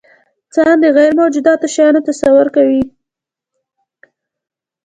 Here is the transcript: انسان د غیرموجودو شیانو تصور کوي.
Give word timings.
انسان 0.47 0.75
د 0.81 0.85
غیرموجودو 0.97 1.53
شیانو 1.73 2.05
تصور 2.09 2.47
کوي. 2.55 2.83